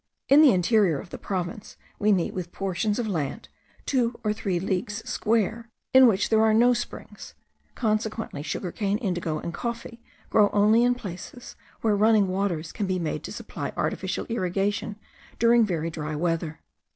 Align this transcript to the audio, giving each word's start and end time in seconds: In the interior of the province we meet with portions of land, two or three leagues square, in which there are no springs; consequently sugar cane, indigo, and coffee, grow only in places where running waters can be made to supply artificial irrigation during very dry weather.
In 0.29 0.41
the 0.41 0.51
interior 0.51 0.97
of 0.99 1.11
the 1.11 1.19
province 1.19 1.77
we 1.99 2.11
meet 2.11 2.33
with 2.33 2.51
portions 2.51 2.97
of 2.97 3.07
land, 3.07 3.49
two 3.85 4.19
or 4.23 4.33
three 4.33 4.59
leagues 4.59 5.07
square, 5.07 5.69
in 5.93 6.07
which 6.07 6.29
there 6.29 6.41
are 6.41 6.55
no 6.55 6.73
springs; 6.73 7.35
consequently 7.75 8.41
sugar 8.41 8.71
cane, 8.71 8.97
indigo, 8.97 9.37
and 9.37 9.53
coffee, 9.53 10.01
grow 10.31 10.49
only 10.53 10.83
in 10.83 10.95
places 10.95 11.55
where 11.81 11.95
running 11.95 12.29
waters 12.29 12.71
can 12.71 12.87
be 12.87 12.97
made 12.97 13.23
to 13.25 13.31
supply 13.31 13.73
artificial 13.77 14.25
irrigation 14.25 14.95
during 15.37 15.63
very 15.67 15.91
dry 15.91 16.15
weather. 16.15 16.61